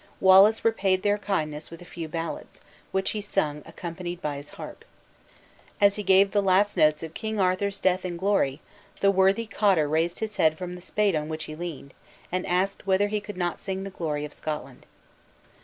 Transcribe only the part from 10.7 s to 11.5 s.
the spade on which